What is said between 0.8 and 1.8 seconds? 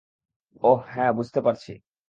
হ্যাঁ, বুঝতে পারছি।